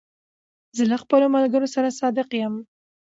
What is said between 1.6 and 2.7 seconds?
سره صادق یم.